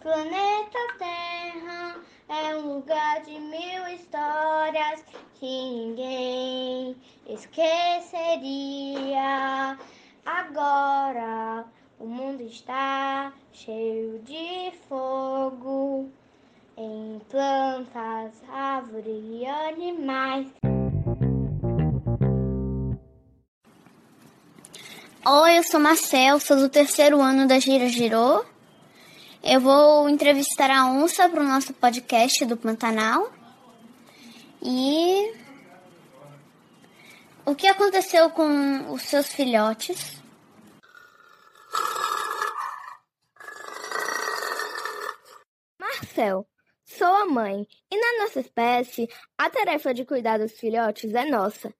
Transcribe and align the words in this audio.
Planeta 0.00 0.78
Terra 0.96 1.96
é 2.28 2.54
um 2.54 2.74
lugar 2.74 3.22
de 3.22 3.40
mil 3.40 3.88
histórias 3.88 5.04
que 5.34 5.46
ninguém 5.46 6.94
esqueceria. 7.28 7.66
Agora 10.24 11.64
o 11.98 12.06
mundo 12.06 12.42
está 12.42 13.32
cheio 13.52 14.20
de 14.20 14.70
fogo 14.88 16.08
em 16.76 17.20
plantas, 17.28 18.44
árvores 18.48 19.24
e 19.24 19.44
animais. 19.44 20.57
Oi, 25.30 25.58
eu 25.58 25.62
sou 25.62 25.78
Marcel, 25.78 26.40
sou 26.40 26.56
do 26.56 26.70
terceiro 26.70 27.20
ano 27.20 27.46
da 27.46 27.58
Gira 27.58 27.86
Girou. 27.88 28.46
Eu 29.42 29.60
vou 29.60 30.08
entrevistar 30.08 30.70
a 30.70 30.86
onça 30.86 31.28
para 31.28 31.42
o 31.42 31.46
nosso 31.46 31.74
podcast 31.74 32.46
do 32.46 32.56
Pantanal. 32.56 33.30
E 34.62 35.34
o 37.44 37.54
que 37.54 37.66
aconteceu 37.66 38.30
com 38.30 38.90
os 38.90 39.02
seus 39.02 39.26
filhotes? 39.26 40.16
Marcel, 45.78 46.48
sou 46.86 47.06
a 47.06 47.26
mãe 47.26 47.66
e 47.90 48.00
na 48.00 48.24
nossa 48.24 48.40
espécie 48.40 49.06
a 49.36 49.50
tarefa 49.50 49.92
de 49.92 50.06
cuidar 50.06 50.38
dos 50.38 50.52
filhotes 50.52 51.12
é 51.12 51.26
nossa. 51.26 51.70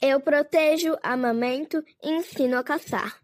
Eu 0.00 0.20
protejo, 0.20 0.96
amamento 1.02 1.82
e 2.02 2.10
ensino 2.10 2.58
a 2.58 2.64
caçar. 2.64 3.20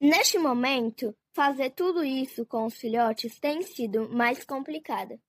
Neste 0.00 0.38
momento, 0.38 1.14
fazer 1.34 1.70
tudo 1.70 2.02
isso 2.02 2.46
com 2.46 2.66
os 2.66 2.74
filhotes 2.74 3.38
tem 3.38 3.62
sido 3.62 4.08
mais 4.08 4.44
complicado. 4.44 5.20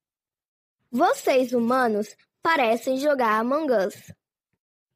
Vocês, 0.89 1.51
humanos, 1.51 2.15
parecem 2.41 2.97
jogar 2.97 3.39
Among 3.39 3.71
Us. 3.73 4.13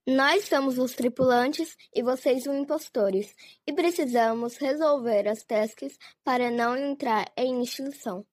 Nós 0.07 0.45
somos 0.45 0.77
os 0.77 0.93
tripulantes 0.93 1.75
e 1.93 2.03
vocês 2.03 2.45
os 2.45 2.53
impostores, 2.53 3.35
e 3.65 3.73
precisamos 3.73 4.55
resolver 4.57 5.27
as 5.27 5.43
tasks 5.43 5.97
para 6.23 6.51
não 6.51 6.77
entrar 6.77 7.25
em 7.35 7.61
extinção. 7.63 8.23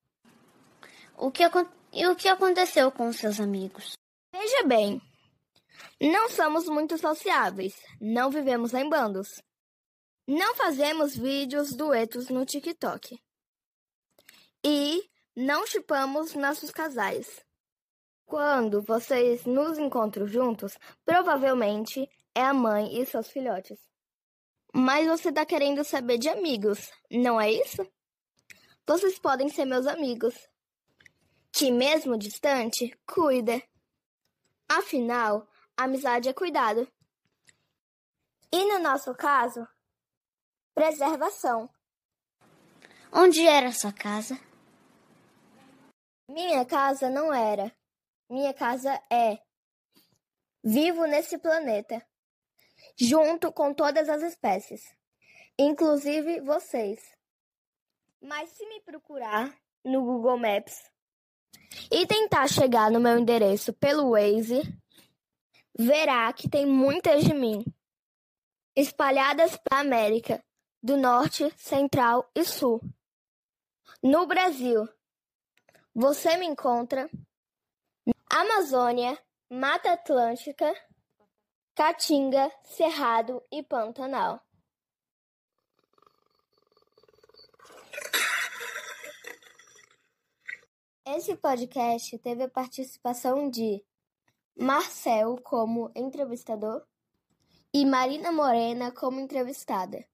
O 1.16 1.30
que, 1.30 1.42
e 1.92 2.06
o 2.06 2.14
que 2.14 2.28
aconteceu 2.28 2.92
com 2.92 3.10
seus 3.12 3.40
amigos? 3.40 3.94
Veja 4.34 4.64
bem, 4.64 5.00
não 6.00 6.28
somos 6.28 6.66
muito 6.66 6.98
sociáveis, 6.98 7.74
não 8.00 8.30
vivemos 8.30 8.74
em 8.74 8.88
bandos. 8.88 9.42
Não 10.26 10.54
fazemos 10.54 11.16
vídeos 11.16 11.74
duetos 11.74 12.28
no 12.28 12.44
TikTok. 12.46 13.20
E 14.64 15.02
não 15.34 15.66
chipamos 15.66 16.34
nossos 16.34 16.70
casais. 16.70 17.44
Quando 18.24 18.80
vocês 18.82 19.44
nos 19.44 19.78
encontram 19.78 20.26
juntos, 20.26 20.78
provavelmente 21.04 22.08
é 22.34 22.42
a 22.42 22.54
mãe 22.54 23.00
e 23.00 23.04
seus 23.04 23.28
filhotes. 23.28 23.78
Mas 24.74 25.06
você 25.06 25.28
está 25.28 25.44
querendo 25.44 25.84
saber 25.84 26.18
de 26.18 26.28
amigos, 26.28 26.90
não 27.10 27.40
é 27.40 27.52
isso? 27.52 27.86
Vocês 28.86 29.18
podem 29.18 29.48
ser 29.48 29.64
meus 29.64 29.86
amigos. 29.86 30.34
Que 31.52 31.70
mesmo 31.70 32.16
distante, 32.16 32.96
cuida. 33.06 33.62
Afinal, 34.68 35.46
amizade 35.76 36.28
é 36.28 36.32
cuidado. 36.32 36.86
E 38.52 38.64
no 38.66 38.78
nosso 38.78 39.14
caso, 39.14 39.66
preservação. 40.74 41.70
Onde 43.12 43.46
era 43.46 43.72
sua 43.72 43.92
casa? 43.92 44.38
Minha 46.28 46.64
casa 46.64 47.10
não 47.10 47.32
era. 47.32 47.74
Minha 48.28 48.54
casa 48.54 48.92
é. 49.10 49.38
Vivo 50.64 51.06
nesse 51.06 51.36
planeta, 51.38 52.02
junto 52.96 53.52
com 53.52 53.74
todas 53.74 54.08
as 54.08 54.22
espécies, 54.22 54.82
inclusive 55.58 56.40
vocês. 56.40 57.00
Mas 58.22 58.50
se 58.50 58.64
me 58.66 58.80
procurar 58.80 59.54
no 59.84 60.02
Google 60.02 60.38
Maps 60.38 60.90
e 61.90 62.06
tentar 62.06 62.46
chegar 62.48 62.90
no 62.90 63.00
meu 63.00 63.18
endereço 63.18 63.72
pelo 63.72 64.12
Waze, 64.12 64.62
verá 65.78 66.32
que 66.32 66.48
tem 66.48 66.66
muitas 66.66 67.24
de 67.24 67.34
mim, 67.34 67.64
espalhadas 68.76 69.56
pela 69.56 69.80
América 69.80 70.42
do 70.82 70.96
Norte, 70.96 71.52
Central 71.56 72.30
e 72.34 72.44
Sul. 72.44 72.80
No 74.02 74.26
Brasil, 74.26 74.88
você 75.94 76.36
me 76.36 76.46
encontra 76.46 77.08
Amazônia, 78.28 79.18
Mata 79.50 79.92
Atlântica, 79.92 80.74
Caatinga, 81.74 82.50
Cerrado 82.64 83.42
e 83.50 83.62
Pantanal. 83.62 84.42
Esse 91.04 91.36
podcast 91.36 92.18
teve 92.18 92.44
a 92.44 92.48
participação 92.48 93.50
de 93.50 93.84
Marcel 94.56 95.38
como 95.42 95.90
entrevistador 95.94 96.86
e 97.72 97.86
Marina 97.86 98.30
Morena 98.30 98.92
como 98.92 99.18
entrevistada, 99.18 100.06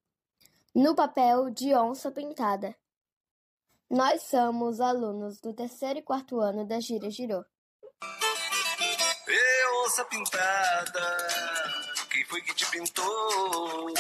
no 0.75 0.95
papel 0.95 1.51
de 1.51 1.75
onça 1.75 2.11
pintada. 2.11 2.77
Nós 3.91 4.23
somos 4.23 4.81
alunos 4.81 5.41
do 5.41 5.53
terceiro 5.53 5.99
e 5.99 6.03
quarto 6.03 6.39
ano 6.41 6.67
da 6.67 6.79
Gira 6.79 7.11
Girou. 7.11 7.45
E 9.27 9.85
onça 9.85 10.05
pintada, 10.05 11.17
quem 12.11 12.25
foi 12.27 12.41
que 12.43 12.55
te 12.55 12.67
pintou? 12.71 13.95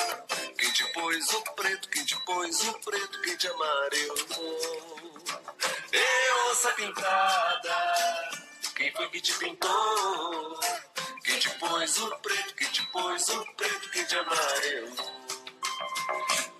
Quem 0.56 0.72
te 0.72 0.92
pôs 0.92 1.34
o 1.34 1.42
preto, 1.54 1.88
quem 1.88 2.04
te 2.04 2.24
pôs 2.24 2.68
o 2.68 2.80
preto, 2.80 3.22
quem 3.22 3.36
te 3.36 3.48
amarelou? 3.48 5.18
E 5.92 6.50
onça 6.50 6.70
pintada, 6.74 8.37
quem 8.78 8.92
foi 8.92 9.08
que 9.08 9.20
te 9.20 9.34
pintou? 9.34 10.60
Quem 11.24 11.38
te 11.40 11.50
pôs 11.58 11.98
o 11.98 12.16
preto, 12.18 12.54
quem 12.54 12.70
te 12.70 12.86
pôs 12.86 13.28
o 13.28 13.44
preto, 13.54 13.90
quem 13.90 14.04
te 14.04 14.16
amarelou? 14.16 15.18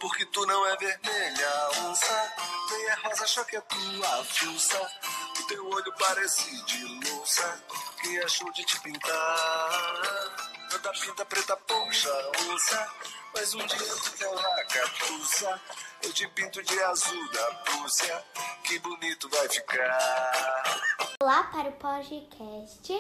Porque 0.01 0.27
tu 0.27 0.45
não 0.47 0.67
é 0.67 0.77
vermelha, 0.77 1.69
onça, 1.85 2.35
nem 2.71 2.87
é 2.87 2.95
rosa, 2.95 3.27
só 3.27 3.45
que 3.45 3.57
é 3.57 3.61
tua 3.61 4.25
fuça. 4.25 4.91
O 5.39 5.47
teu 5.47 5.71
olho 5.71 5.95
parece 5.97 6.65
de 6.65 7.09
louça, 7.09 7.65
quem 8.03 8.19
achou 8.19 8.53
de 8.53 8.65
te 8.65 8.81
pintar? 8.81 10.37
Tanta 10.71 10.93
pinta 10.93 11.25
preta, 11.25 11.57
poxa, 11.57 12.31
onça, 12.51 12.93
mas 13.33 13.55
um 13.55 13.65
dia 13.65 13.95
tu 14.03 14.11
quer 14.13 14.29
uma 14.29 14.65
catuça. 14.65 15.61
Eu 16.03 16.13
te 16.13 16.27
pinto 16.29 16.63
de 16.65 16.83
azul 16.83 17.31
da 17.31 17.65
Rússia, 17.69 18.25
que 18.65 18.79
bonito 18.81 19.29
vai 19.29 19.49
ficar. 19.49 21.08
Olá 21.21 21.43
para 21.51 21.71
o 21.71 21.73
podcast. 21.73 22.93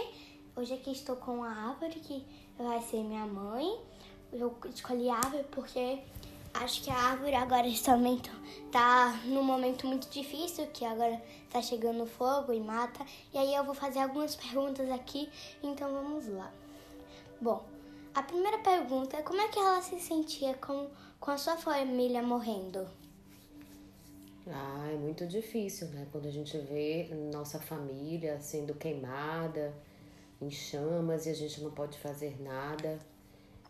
Hoje 0.57 0.75
aqui 0.75 0.91
estou 0.91 1.15
com 1.15 1.45
a 1.45 1.51
árvore 1.51 2.01
que 2.01 2.27
vai 2.59 2.83
ser 2.83 3.05
minha 3.05 3.25
mãe. 3.25 3.81
Eu 4.33 4.57
escolhi 4.75 5.09
a 5.09 5.15
árvore 5.15 5.45
porque 5.53 6.03
acho 6.53 6.83
que 6.83 6.91
a 6.91 6.97
árvore 6.97 7.37
agora 7.37 7.65
momento 7.69 8.29
tá 8.73 9.21
num 9.25 9.45
momento 9.45 9.87
muito 9.87 10.09
difícil, 10.09 10.67
que 10.67 10.85
agora 10.85 11.23
tá 11.49 11.63
chegando 11.63 12.07
fogo 12.07 12.53
e 12.53 12.59
mata. 12.59 13.07
E 13.33 13.39
aí 13.39 13.55
eu 13.55 13.63
vou 13.63 13.73
fazer 13.73 14.01
algumas 14.01 14.35
perguntas 14.35 14.91
aqui, 14.91 15.31
então 15.63 15.89
vamos 15.93 16.27
lá. 16.27 16.53
Bom, 17.41 17.65
a 18.13 18.23
primeira 18.25 18.59
pergunta 18.59 19.17
é 19.17 19.23
como 19.23 19.41
é 19.41 19.47
que 19.47 19.61
ela 19.61 19.81
se 19.81 20.01
sentia 20.01 20.55
com, 20.55 20.91
com 21.21 21.31
a 21.31 21.39
sua 21.39 21.57
família 21.57 22.21
morrendo? 22.21 22.91
Ah, 24.51 24.89
é 24.91 24.97
muito 24.97 25.27
difícil, 25.27 25.89
né? 25.89 26.07
Quando 26.11 26.27
a 26.27 26.31
gente 26.31 26.57
vê 26.59 27.09
nossa 27.33 27.59
família 27.59 28.41
sendo 28.41 28.75
queimada 28.75 29.75
em 30.41 30.51
chamas 30.51 31.27
e 31.27 31.31
a 31.31 31.35
gente 31.35 31.61
não 31.61 31.71
pode 31.71 31.99
fazer 31.99 32.41
nada. 32.41 32.99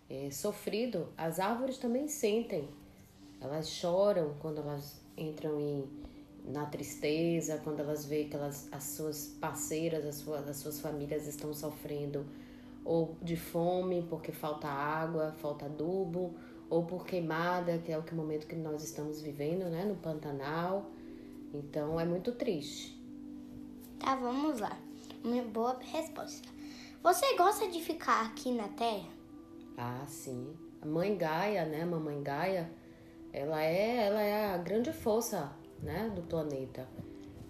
É 0.09 0.31
sofrido. 0.31 1.09
As 1.17 1.41
árvores 1.41 1.79
também 1.79 2.07
sentem. 2.07 2.69
Elas 3.41 3.69
choram 3.69 4.35
quando 4.41 4.61
elas 4.61 5.01
entram 5.17 5.61
em, 5.61 5.85
na 6.45 6.67
tristeza, 6.67 7.61
quando 7.65 7.81
elas 7.81 8.05
veem 8.05 8.29
que 8.29 8.37
elas, 8.37 8.69
as 8.71 8.85
suas 8.85 9.27
parceiras, 9.41 10.05
as 10.07 10.17
suas, 10.17 10.49
as 10.49 10.57
suas 10.59 10.81
famílias 10.81 11.27
estão 11.27 11.53
sofrendo 11.53 12.25
ou 12.85 13.17
de 13.21 13.37
fome 13.37 14.07
porque 14.09 14.33
falta 14.33 14.67
água, 14.67 15.35
falta 15.41 15.67
adubo, 15.67 16.35
ou 16.71 16.85
por 16.85 17.07
queimada, 17.07 17.79
que 17.79 17.93
é 17.93 17.99
o 17.99 18.05
momento 18.15 18.47
que 18.47 18.55
nós 18.55 18.83
estamos 18.83 19.21
vivendo, 19.21 19.65
né, 19.71 19.85
no 19.85 19.97
Pantanal. 19.97 20.91
Então 21.53 21.99
é 21.99 22.05
muito 22.05 22.33
triste. 22.33 22.99
Tá, 23.99 24.15
vamos 24.15 24.61
lá. 24.61 24.79
Uma 25.25 25.43
boa 25.43 25.79
resposta. 25.81 26.49
Você 27.03 27.37
gosta 27.37 27.69
de 27.69 27.81
ficar 27.81 28.27
aqui 28.27 28.53
na 28.53 28.69
Terra? 28.69 29.09
Ah, 29.77 30.05
sim. 30.07 30.55
A 30.83 30.87
mãe 30.87 31.17
Gaia, 31.17 31.65
né, 31.65 31.85
mamãe 31.85 32.23
Gaia, 32.23 32.71
ela 33.33 33.63
é, 33.63 34.07
ela 34.07 34.23
é 34.23 34.55
a 34.55 34.59
grande 34.59 34.93
força, 34.93 35.53
né, 35.83 36.13
do 36.15 36.23
planeta. 36.23 36.87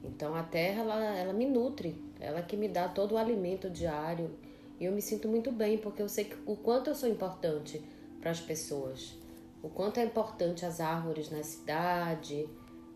Então 0.04 0.34
a 0.34 0.42
Terra, 0.42 0.82
ela, 0.82 1.16
ela 1.16 1.32
me 1.32 1.46
nutre, 1.46 2.02
ela 2.20 2.40
que 2.40 2.56
me 2.56 2.68
dá 2.68 2.88
todo 2.88 3.12
o 3.12 3.18
alimento 3.18 3.68
diário. 3.68 4.30
E 4.78 4.84
eu 4.84 4.92
me 4.92 5.02
sinto 5.02 5.28
muito 5.28 5.50
bem, 5.50 5.76
porque 5.76 6.00
eu 6.00 6.08
sei 6.08 6.24
que, 6.24 6.36
o 6.46 6.56
quanto 6.56 6.88
eu 6.88 6.94
sou 6.94 7.08
importante 7.08 7.82
para 8.28 8.32
as 8.32 8.40
pessoas. 8.40 9.14
O 9.62 9.70
quanto 9.70 9.98
é 9.98 10.04
importante 10.04 10.66
as 10.66 10.80
árvores 10.80 11.30
na 11.30 11.42
cidade, 11.42 12.46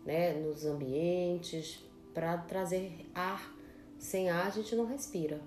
né, 0.05 0.33
nos 0.33 0.63
ambientes, 0.63 1.79
para 2.13 2.37
trazer 2.37 3.09
ar. 3.15 3.51
Sem 3.97 4.29
ar 4.29 4.47
a 4.47 4.49
gente 4.51 4.75
não 4.75 4.85
respira. 4.85 5.41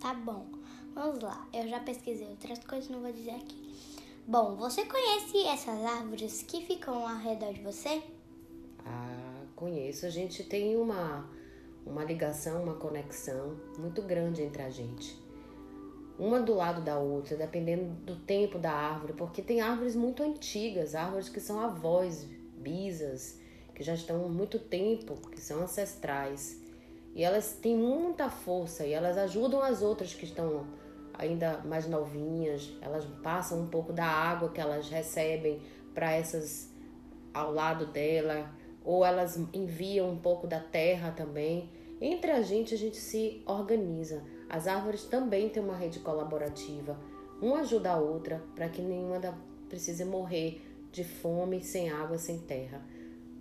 Tá 0.00 0.12
bom. 0.12 0.46
Vamos 0.92 1.22
lá. 1.22 1.46
Eu 1.52 1.68
já 1.68 1.78
pesquisei 1.78 2.26
outras 2.26 2.58
coisas, 2.64 2.90
não 2.90 3.00
vou 3.00 3.12
dizer 3.12 3.30
aqui. 3.30 3.78
Bom, 4.26 4.56
você 4.56 4.84
conhece 4.84 5.46
essas 5.46 5.84
árvores 5.84 6.42
que 6.42 6.66
ficam 6.66 7.06
ao 7.06 7.16
redor 7.18 7.52
de 7.52 7.62
você? 7.62 8.02
Ah, 8.84 9.44
conheço. 9.54 10.04
A 10.04 10.10
gente 10.10 10.42
tem 10.42 10.76
uma, 10.76 11.30
uma 11.86 12.02
ligação, 12.02 12.64
uma 12.64 12.74
conexão 12.74 13.56
muito 13.78 14.02
grande 14.02 14.42
entre 14.42 14.62
a 14.62 14.70
gente. 14.70 15.16
Uma 16.18 16.40
do 16.40 16.54
lado 16.54 16.82
da 16.82 16.98
outra, 16.98 17.36
dependendo 17.36 17.94
do 18.04 18.16
tempo 18.16 18.58
da 18.58 18.72
árvore, 18.72 19.12
porque 19.12 19.40
tem 19.40 19.60
árvores 19.60 19.94
muito 19.94 20.22
antigas, 20.22 20.96
árvores 20.96 21.28
que 21.28 21.38
são 21.38 21.60
avós, 21.60 22.26
bisas, 22.56 23.38
que 23.72 23.84
já 23.84 23.94
estão 23.94 24.24
há 24.24 24.28
muito 24.28 24.58
tempo, 24.58 25.14
que 25.30 25.40
são 25.40 25.62
ancestrais. 25.62 26.60
E 27.14 27.22
elas 27.22 27.52
têm 27.52 27.76
muita 27.76 28.28
força 28.28 28.84
e 28.84 28.92
elas 28.92 29.16
ajudam 29.16 29.62
as 29.62 29.80
outras 29.80 30.12
que 30.12 30.24
estão 30.24 30.66
ainda 31.14 31.58
mais 31.64 31.88
novinhas, 31.88 32.72
elas 32.80 33.04
passam 33.22 33.60
um 33.60 33.66
pouco 33.66 33.92
da 33.92 34.06
água 34.06 34.50
que 34.50 34.60
elas 34.60 34.88
recebem 34.88 35.60
para 35.94 36.12
essas 36.12 36.72
ao 37.32 37.52
lado 37.52 37.86
dela, 37.86 38.50
ou 38.84 39.04
elas 39.04 39.36
enviam 39.52 40.10
um 40.10 40.18
pouco 40.18 40.46
da 40.46 40.60
terra 40.60 41.12
também. 41.12 41.70
Entre 42.00 42.30
a 42.30 42.42
gente, 42.42 42.74
a 42.74 42.78
gente 42.78 42.96
se 42.96 43.42
organiza. 43.46 44.22
As 44.48 44.66
árvores 44.66 45.04
também 45.04 45.48
têm 45.48 45.62
uma 45.62 45.76
rede 45.76 46.00
colaborativa. 46.00 46.98
Uma 47.40 47.60
ajuda 47.60 47.92
a 47.92 47.98
outra 47.98 48.42
para 48.54 48.68
que 48.68 48.82
nenhuma 48.82 49.18
da, 49.18 49.34
precise 49.68 50.04
morrer 50.04 50.62
de 50.90 51.04
fome, 51.04 51.62
sem 51.62 51.90
água, 51.90 52.18
sem 52.18 52.38
terra. 52.38 52.82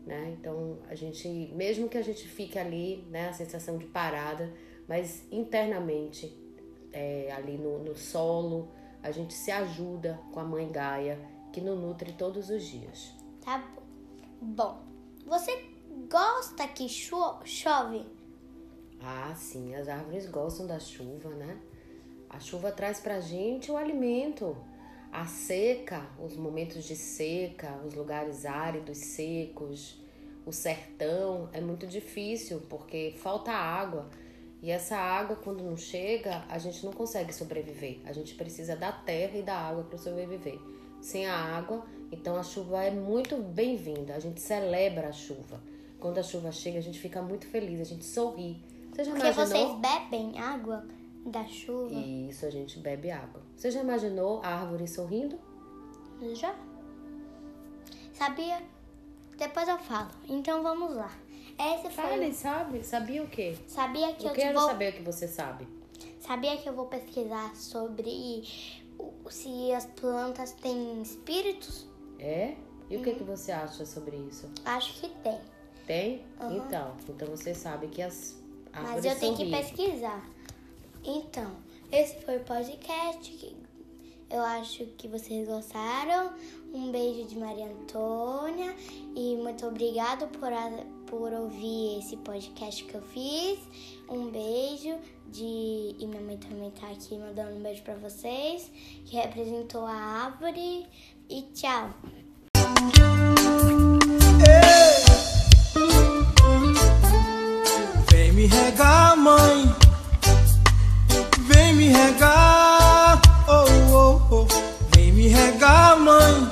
Né? 0.06 0.36
Então, 0.40 0.78
a 0.90 0.96
gente, 0.96 1.28
mesmo 1.54 1.90
que 1.90 1.98
a 1.98 2.02
gente 2.02 2.28
fique 2.28 2.58
ali, 2.58 3.06
né, 3.10 3.30
a 3.30 3.34
sensação 3.34 3.78
de 3.78 3.86
parada, 3.86 4.54
mas 4.88 5.26
internamente, 5.32 6.34
é, 6.94 7.32
ali 7.34 7.58
no, 7.58 7.80
no 7.80 7.96
solo, 7.96 8.70
a 9.04 9.12
gente 9.12 9.34
se 9.34 9.52
ajuda 9.52 10.20
com 10.32 10.40
a 10.40 10.44
mãe 10.44 10.72
Gaia, 10.72 11.20
que 11.52 11.62
nos 11.62 11.78
nutre 11.80 12.14
todos 12.14 12.50
os 12.50 12.64
dias. 12.64 13.14
Tá 13.44 13.58
bom. 13.58 13.84
Bom, 14.40 14.84
você 15.26 15.52
gosta 16.10 16.68
que 16.68 16.88
cho 16.88 17.40
chove? 17.44 18.06
Ah, 19.02 19.34
sim, 19.36 19.76
as 19.76 19.88
árvores 19.88 20.28
gostam 20.30 20.66
da 20.66 20.80
chuva, 20.80 21.30
né? 21.30 21.58
A 22.30 22.40
chuva 22.40 22.72
traz 22.72 23.00
pra 23.00 23.20
gente 23.20 23.72
o 23.72 23.78
alimento. 23.78 24.58
A 25.12 25.26
seca, 25.26 26.06
os 26.20 26.36
momentos 26.36 26.84
de 26.84 26.96
seca, 26.96 27.80
os 27.86 27.94
lugares 27.94 28.46
áridos, 28.46 28.98
secos, 28.98 29.98
o 30.46 30.52
sertão 30.52 31.50
é 31.54 31.60
muito 31.60 31.86
difícil 31.86 32.62
porque 32.70 33.14
falta 33.18 33.52
água. 33.52 34.10
E 34.62 34.72
essa 34.72 34.98
água, 34.98 35.36
quando 35.36 35.64
não 35.64 35.78
chega, 35.78 36.44
a 36.50 36.58
gente 36.58 36.84
não 36.86 36.92
consegue 36.92 37.34
sobreviver. 37.34 38.00
A 38.06 38.12
gente 38.12 38.34
precisa 38.34 38.76
da 38.76 38.92
terra 38.92 39.38
e 39.38 39.44
da 39.44 39.56
água 39.56 39.84
para 39.84 39.98
sobreviver. 39.98 40.60
Sem 41.00 41.28
a 41.28 41.36
água, 41.36 41.86
então 42.12 42.36
a 42.36 42.44
chuva 42.44 42.84
é 42.84 42.92
muito 42.92 43.38
bem-vinda. 43.38 44.16
A 44.16 44.20
gente 44.20 44.42
celebra 44.42 45.10
a 45.10 45.12
chuva. 45.12 45.62
Quando 46.00 46.18
a 46.18 46.24
chuva 46.24 46.52
chega, 46.52 46.80
a 46.80 46.82
gente 46.82 47.00
fica 47.00 47.22
muito 47.22 47.46
feliz, 47.48 47.80
a 47.80 47.84
gente 47.84 48.06
sorri. 48.06 48.64
Você 48.98 49.04
já 49.04 49.12
Porque 49.12 49.28
imaginou? 49.28 49.46
vocês 49.46 49.80
bebem 49.80 50.40
água 50.40 50.84
da 51.24 51.46
chuva? 51.46 51.94
Isso, 51.94 52.48
a 52.48 52.50
gente 52.50 52.80
bebe 52.80 53.12
água. 53.12 53.44
Você 53.56 53.70
já 53.70 53.82
imaginou 53.82 54.42
a 54.44 54.48
árvore 54.48 54.88
sorrindo? 54.88 55.40
Já. 56.34 56.56
Sabia? 58.12 58.60
Depois 59.38 59.68
eu 59.68 59.78
falo. 59.78 60.10
Então 60.28 60.64
vamos 60.64 60.96
lá. 60.96 61.12
Esse 61.60 61.92
foi... 61.92 62.06
Fale, 62.06 62.34
sabe? 62.34 62.84
Sabia 62.84 63.22
o 63.22 63.28
quê? 63.28 63.56
Sabia 63.68 64.14
que 64.14 64.26
eu, 64.26 64.30
eu 64.30 64.36
quero 64.36 64.60
vou... 64.60 64.68
saber 64.68 64.94
o 64.94 64.96
que 64.96 65.04
você 65.04 65.28
sabe. 65.28 65.68
Sabia 66.20 66.58
que 66.58 66.68
eu 66.68 66.74
vou 66.74 66.88
pesquisar 66.88 67.56
sobre 67.56 68.42
se 69.30 69.72
as 69.74 69.86
plantas 69.86 70.54
têm 70.54 71.04
espíritos? 71.04 71.88
É? 72.18 72.56
E 72.90 72.98
o 72.98 73.04
que, 73.04 73.12
uhum. 73.12 73.16
que 73.16 73.24
você 73.24 73.52
acha 73.52 73.86
sobre 73.86 74.18
isso? 74.18 74.50
Acho 74.66 75.00
que 75.00 75.10
tem. 75.22 75.40
Tem? 75.86 76.26
Uhum. 76.42 76.58
Então, 76.58 76.96
então 77.08 77.28
você 77.28 77.54
sabe 77.54 77.90
que 77.90 78.02
as 78.02 78.42
mas 78.82 79.06
eu 79.06 79.18
tenho 79.20 79.36
que 79.36 79.50
pesquisar. 79.50 80.24
Então, 81.04 81.56
esse 81.92 82.16
foi 82.22 82.38
o 82.38 82.40
podcast. 82.42 83.56
Eu 84.30 84.42
acho 84.42 84.86
que 84.98 85.08
vocês 85.08 85.48
gostaram. 85.48 86.34
Um 86.74 86.92
beijo 86.92 87.24
de 87.24 87.38
Maria 87.40 87.66
Antônia 87.66 88.76
e 89.16 89.38
muito 89.38 89.66
obrigado 89.66 90.28
por, 90.28 90.52
por 91.06 91.32
ouvir 91.32 92.00
esse 92.00 92.18
podcast 92.18 92.84
que 92.84 92.94
eu 92.94 93.02
fiz. 93.02 93.58
Um 94.10 94.30
beijo 94.30 94.98
de. 95.28 95.96
E 95.98 96.06
minha 96.06 96.22
mãe 96.22 96.38
também 96.38 96.72
tá 96.72 96.88
aqui 96.88 97.18
mandando 97.18 97.56
um 97.56 97.62
beijo 97.62 97.82
para 97.84 97.96
vocês, 97.96 98.70
que 99.06 99.16
representou 99.16 99.86
a 99.86 99.94
árvore. 99.94 100.86
E 101.30 101.42
tchau! 101.54 101.94
Me 108.48 108.56
regar, 108.56 109.18
mãe. 109.18 109.76
Vem 111.40 111.74
me 111.74 111.90
regar, 111.90 113.22
oh, 113.48 113.66
oh, 113.92 114.22
oh. 114.32 114.48
Vem 114.96 115.12
me 115.12 115.28
regar, 115.28 115.98
mãe. 116.00 116.52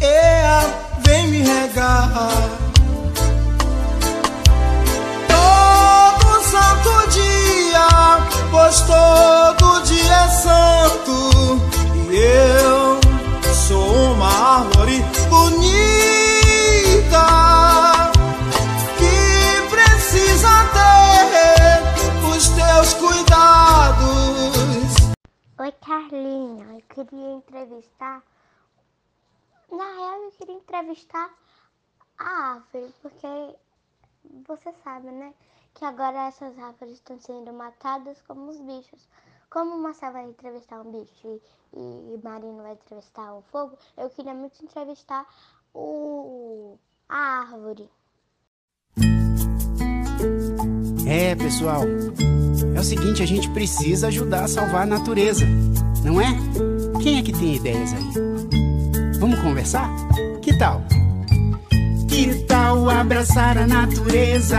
Ea, 0.00 0.60
vem 1.00 1.28
me 1.28 1.38
regar. 1.38 2.10
Todo 5.28 6.42
santo 6.44 7.10
dia, 7.10 8.18
pois 8.50 8.80
queria 27.04 27.32
entrevistar. 27.32 28.22
Na 29.70 29.84
real, 29.84 30.22
eu 30.22 30.30
queria 30.32 30.54
entrevistar 30.54 31.30
a 32.18 32.54
árvore, 32.54 32.94
porque 33.02 33.56
você 34.46 34.72
sabe, 34.82 35.10
né? 35.10 35.34
Que 35.74 35.84
agora 35.84 36.28
essas 36.28 36.58
árvores 36.58 36.94
estão 36.94 37.18
sendo 37.20 37.52
matadas 37.52 38.22
como 38.22 38.48
os 38.48 38.60
bichos. 38.60 39.08
Como 39.50 39.76
o 39.76 39.82
Marcel 39.82 40.12
vai 40.12 40.24
entrevistar 40.24 40.80
um 40.80 40.90
bicho 40.90 41.40
e, 41.72 42.14
e 42.14 42.20
Marino 42.22 42.62
vai 42.62 42.72
entrevistar 42.72 43.34
o 43.34 43.42
fogo, 43.42 43.76
eu 43.96 44.10
queria 44.10 44.34
muito 44.34 44.62
entrevistar 44.64 45.26
o, 45.74 46.78
a 47.08 47.40
árvore. 47.40 47.90
É, 51.06 51.36
pessoal. 51.36 51.82
É 52.74 52.80
o 52.80 52.84
seguinte, 52.84 53.22
a 53.22 53.26
gente 53.26 53.48
precisa 53.50 54.08
ajudar 54.08 54.44
a 54.44 54.48
salvar 54.48 54.82
a 54.82 54.86
natureza, 54.86 55.46
não 56.02 56.20
é? 56.20 56.75
Quem 57.02 57.18
é 57.18 57.22
que 57.22 57.32
tem 57.32 57.56
ideias 57.56 57.92
aí? 57.92 59.18
Vamos 59.18 59.38
conversar? 59.40 59.90
Que 60.42 60.56
tal? 60.58 60.82
Que 62.08 62.34
tal 62.46 62.88
abraçar 62.88 63.58
a 63.58 63.66
natureza, 63.66 64.58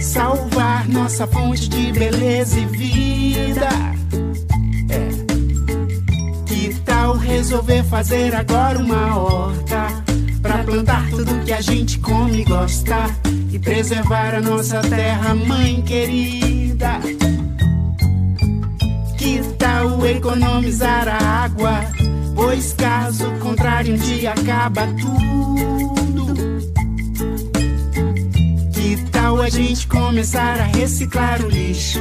salvar 0.00 0.88
nossa 0.88 1.26
fonte 1.26 1.68
de 1.68 1.92
beleza 1.92 2.58
e 2.58 2.66
vida? 2.66 3.68
É. 4.88 5.08
Que 6.46 6.74
tal 6.84 7.16
resolver 7.16 7.82
fazer 7.84 8.34
agora 8.34 8.78
uma 8.78 9.18
horta 9.18 9.86
pra 10.40 10.64
plantar 10.64 11.08
tudo 11.10 11.44
que 11.44 11.52
a 11.52 11.60
gente 11.60 11.98
come 11.98 12.40
e 12.40 12.44
gosta 12.44 12.96
e 13.52 13.58
preservar 13.58 14.34
a 14.34 14.40
nossa 14.40 14.80
terra, 14.80 15.34
mãe 15.34 15.82
querida? 15.82 17.00
Tal 19.62 20.04
economizar 20.06 21.06
a 21.06 21.44
água? 21.44 21.84
Pois 22.34 22.72
caso 22.72 23.30
contrário, 23.38 23.94
um 23.94 23.96
dia 23.96 24.32
acaba 24.32 24.88
tudo. 24.88 26.34
Que 28.72 28.96
tal 29.12 29.40
a 29.40 29.48
gente 29.48 29.86
começar 29.86 30.58
a 30.58 30.64
reciclar 30.64 31.40
o 31.44 31.48
lixo 31.48 32.00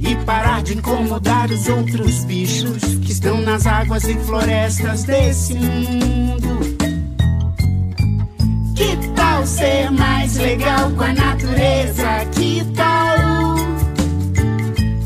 e 0.00 0.16
parar 0.24 0.62
de 0.62 0.78
incomodar 0.78 1.36
vários 1.46 1.68
outros 1.68 2.24
bichos 2.24 2.82
que 3.04 3.12
estão 3.12 3.42
nas 3.42 3.66
águas 3.66 4.04
e 4.04 4.14
florestas 4.14 5.04
desse 5.04 5.52
mundo. 5.52 6.58
Que 8.74 8.96
tal 9.14 9.46
ser 9.46 9.90
mais 9.90 10.36
legal 10.36 10.90
com 10.92 11.04
a 11.04 11.12
natureza? 11.12 12.24
Que 12.32 12.64
tal? 12.74 13.56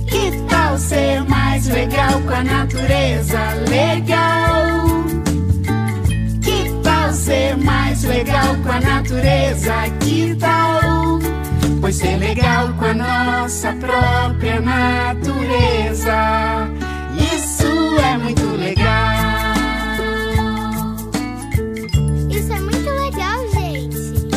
Que 0.06 0.30
tal 0.48 0.78
ser 0.78 1.24
mais 1.28 1.39
mais 1.60 1.68
legal 1.68 2.20
com 2.22 2.32
a 2.32 2.42
natureza 2.42 3.38
legal. 3.68 5.04
Que 6.40 6.82
tal 6.82 7.12
ser 7.12 7.56
mais 7.58 8.02
legal 8.02 8.56
com 8.62 8.70
a 8.70 8.80
natureza? 8.80 9.74
Que 10.00 10.34
tal? 10.36 11.18
Pois 11.80 11.96
ser 11.96 12.16
legal 12.16 12.72
com 12.78 12.86
a 12.86 12.94
nossa 12.94 13.74
própria 13.74 14.60
natureza. 14.60 16.14
Isso 17.34 17.98
é 17.98 18.16
muito 18.16 18.46
legal. 18.56 19.29